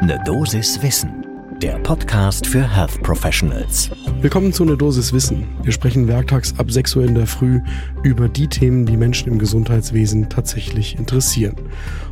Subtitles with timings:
[0.00, 1.26] Ne Dosis Wissen,
[1.60, 3.90] der Podcast für Health Professionals.
[4.20, 5.48] Willkommen zu Ne Dosis Wissen.
[5.64, 7.60] Wir sprechen werktags ab 6 Uhr in der Früh
[8.04, 11.56] über die Themen, die Menschen im Gesundheitswesen tatsächlich interessieren.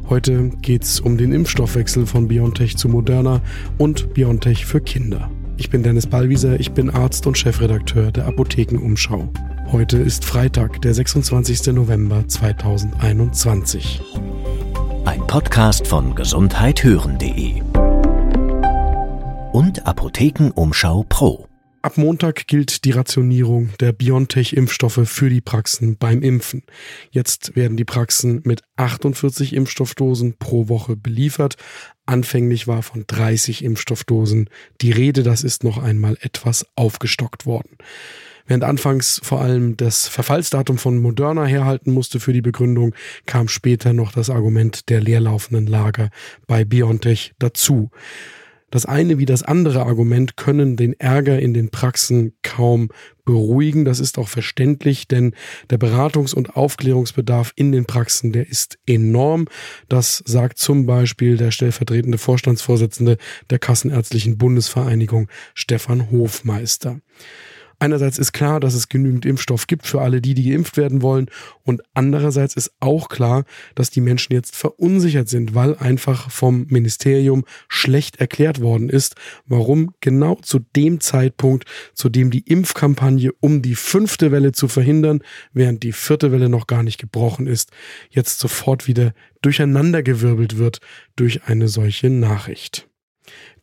[0.09, 3.41] Heute geht es um den Impfstoffwechsel von BioNTech zu Moderna
[3.79, 5.31] und BioNTech für Kinder.
[5.57, 9.29] Ich bin Dennis Ballwieser, ich bin Arzt und Chefredakteur der Apothekenumschau.
[9.71, 11.69] Heute ist Freitag, der 26.
[11.69, 14.03] November 2021.
[15.17, 17.63] Ein Podcast von gesundheithören.de
[19.53, 21.49] und Apothekenumschau Pro.
[21.81, 26.65] Ab Montag gilt die Rationierung der BioNTech-Impfstoffe für die Praxen beim Impfen.
[27.11, 31.57] Jetzt werden die Praxen mit 48 Impfstoffdosen pro Woche beliefert.
[32.05, 34.51] Anfänglich war von 30 Impfstoffdosen
[34.83, 35.23] die Rede.
[35.23, 37.79] Das ist noch einmal etwas aufgestockt worden.
[38.47, 42.95] Während anfangs vor allem das Verfallsdatum von Moderna herhalten musste für die Begründung,
[43.27, 46.11] kam später noch das Argument der leerlaufenden Lager
[46.47, 47.91] bei BioNTech dazu.
[48.71, 52.89] Das eine wie das andere Argument können den Ärger in den Praxen kaum
[53.25, 53.85] beruhigen.
[53.85, 55.35] Das ist auch verständlich, denn
[55.71, 59.47] der Beratungs- und Aufklärungsbedarf in den Praxen, der ist enorm.
[59.89, 63.19] Das sagt zum Beispiel der stellvertretende Vorstandsvorsitzende
[63.51, 67.01] der Kassenärztlichen Bundesvereinigung, Stefan Hofmeister.
[67.79, 71.29] Einerseits ist klar, dass es genügend Impfstoff gibt für alle die, die geimpft werden wollen.
[71.63, 77.45] Und andererseits ist auch klar, dass die Menschen jetzt verunsichert sind, weil einfach vom Ministerium
[77.69, 79.15] schlecht erklärt worden ist,
[79.47, 85.21] warum genau zu dem Zeitpunkt, zu dem die Impfkampagne, um die fünfte Welle zu verhindern,
[85.53, 87.71] während die vierte Welle noch gar nicht gebrochen ist,
[88.09, 90.81] jetzt sofort wieder durcheinandergewirbelt wird
[91.15, 92.89] durch eine solche Nachricht.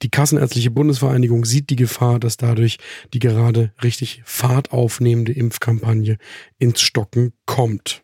[0.01, 2.77] Die Kassenärztliche Bundesvereinigung sieht die Gefahr, dass dadurch
[3.13, 6.17] die gerade richtig Fahrt aufnehmende Impfkampagne
[6.59, 8.03] ins Stocken kommt.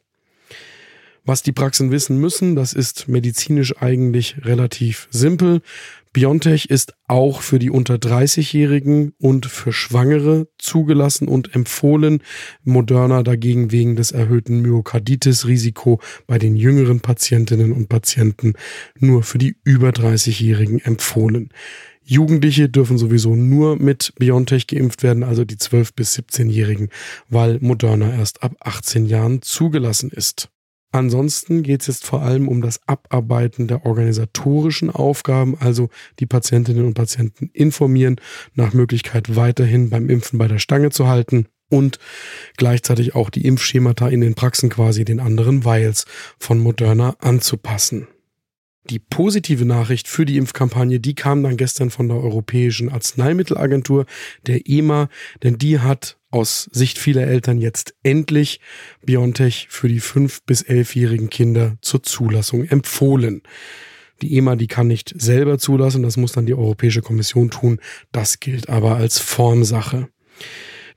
[1.25, 5.61] Was die Praxen wissen müssen, das ist medizinisch eigentlich relativ simpel.
[6.11, 12.23] BioNTech ist auch für die unter 30-Jährigen und für Schwangere zugelassen und empfohlen.
[12.63, 18.53] Moderna dagegen wegen des erhöhten Myokarditis-Risiko bei den jüngeren Patientinnen und Patienten
[18.97, 21.49] nur für die über 30-Jährigen empfohlen.
[22.01, 26.89] Jugendliche dürfen sowieso nur mit BioNTech geimpft werden, also die 12- bis 17-Jährigen,
[27.29, 30.49] weil Moderna erst ab 18 Jahren zugelassen ist.
[30.91, 35.89] Ansonsten geht es jetzt vor allem um das Abarbeiten der organisatorischen Aufgaben, also
[36.19, 38.15] die Patientinnen und Patienten informieren,
[38.55, 41.99] nach Möglichkeit weiterhin beim Impfen bei der Stange zu halten und
[42.57, 46.05] gleichzeitig auch die Impfschemata in den Praxen quasi den anderen Vials
[46.39, 48.07] von Moderna anzupassen.
[48.89, 54.05] Die positive Nachricht für die Impfkampagne, die kam dann gestern von der Europäischen Arzneimittelagentur,
[54.47, 55.09] der EMA,
[55.43, 58.59] denn die hat aus Sicht vieler Eltern jetzt endlich
[59.03, 63.43] BioNTech für die fünf bis elfjährigen Kinder zur Zulassung empfohlen.
[64.21, 67.79] Die EMA, die kann nicht selber zulassen, das muss dann die Europäische Kommission tun.
[68.11, 70.09] Das gilt aber als Formsache.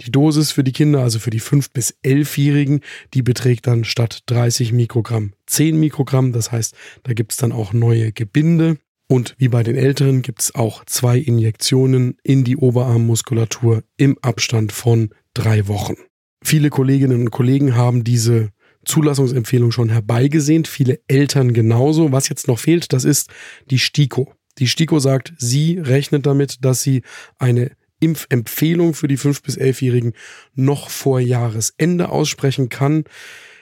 [0.01, 2.81] Die Dosis für die Kinder, also für die 5- bis 11-Jährigen,
[3.15, 6.33] die beträgt dann statt 30 Mikrogramm 10 Mikrogramm.
[6.33, 8.79] Das heißt, da gibt es dann auch neue Gebinde.
[9.09, 14.73] Und wie bei den Älteren gibt es auch zwei Injektionen in die Oberarmmuskulatur im Abstand
[14.73, 15.97] von drei Wochen.
[16.43, 18.51] Viele Kolleginnen und Kollegen haben diese
[18.85, 22.11] Zulassungsempfehlung schon herbeigesehnt, viele Eltern genauso.
[22.11, 23.31] Was jetzt noch fehlt, das ist
[23.71, 24.33] die STIKO.
[24.59, 27.03] Die STIKO sagt, sie rechnet damit, dass sie
[27.39, 30.13] eine Impfempfehlung für die 5- bis 11-Jährigen
[30.55, 33.05] noch vor Jahresende aussprechen kann.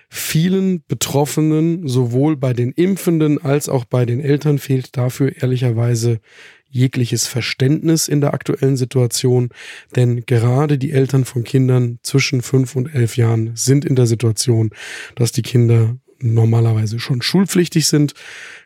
[0.09, 6.21] Vielen Betroffenen, sowohl bei den Impfenden als auch bei den Eltern, fehlt dafür ehrlicherweise
[6.69, 9.51] jegliches Verständnis in der aktuellen Situation,
[9.95, 14.71] denn gerade die Eltern von Kindern zwischen 5 und 11 Jahren sind in der Situation,
[15.17, 18.15] dass die Kinder normalerweise schon schulpflichtig sind,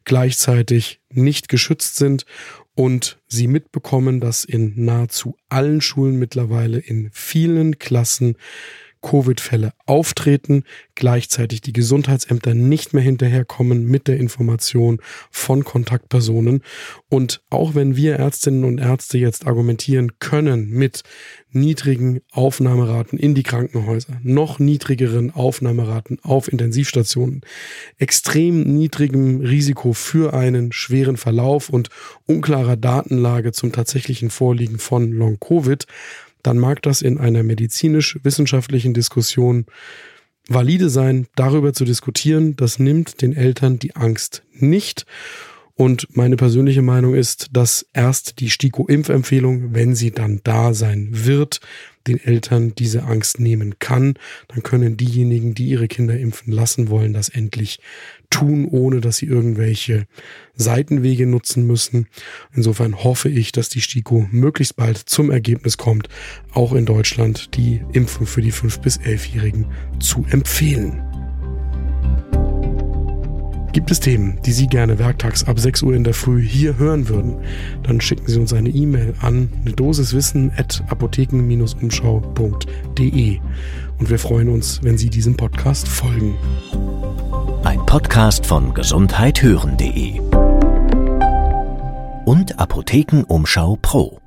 [0.05, 2.27] gleichzeitig nicht geschützt sind
[2.75, 8.37] und sie mitbekommen, dass in nahezu allen Schulen mittlerweile in vielen Klassen
[9.05, 15.01] Covid-Fälle auftreten, gleichzeitig die Gesundheitsämter nicht mehr hinterherkommen mit der Information
[15.31, 16.63] von Kontaktpersonen.
[17.09, 21.03] Und auch wenn wir Ärztinnen und Ärzte jetzt argumentieren können mit
[21.51, 27.43] niedrigen Aufnahmeraten in die Krankenhäuser, noch niedrigeren Aufnahmeraten auf Intensivstationen,
[27.99, 31.91] extrem niedrigem Risiko für einen schweren Verlauf und
[32.27, 35.87] unklarer Datenlage zum tatsächlichen Vorliegen von Long-Covid,
[36.45, 39.67] dann mag das in einer medizinisch-wissenschaftlichen Diskussion
[40.47, 42.55] valide sein, darüber zu diskutieren.
[42.55, 45.07] Das nimmt den Eltern die Angst nicht.
[45.77, 51.61] Und meine persönliche Meinung ist, dass erst die STIKO-Impfempfehlung, wenn sie dann da sein wird,
[52.07, 54.15] den Eltern diese Angst nehmen kann.
[54.49, 57.81] Dann können diejenigen, die ihre Kinder impfen lassen wollen, das endlich
[58.31, 60.07] tun, ohne dass sie irgendwelche
[60.55, 62.07] Seitenwege nutzen müssen.
[62.53, 66.09] Insofern hoffe ich, dass die STIKO möglichst bald zum Ergebnis kommt,
[66.53, 69.67] auch in Deutschland die Impfung für die 5- bis 11-Jährigen
[69.99, 71.24] zu empfehlen.
[73.75, 77.09] Gibt es Themen, die Sie gerne werktags ab 6 Uhr in der Früh hier hören
[77.09, 77.39] würden?
[77.83, 83.41] Dann schicken Sie uns eine E-Mail an eine Dosiswissen at apotheken-umschau.de
[83.99, 86.37] und wir freuen uns, wenn Sie diesem Podcast folgen.
[87.65, 90.21] Ein Podcast von gesundheithören.de
[92.27, 94.21] und Apothekenumschau Pro.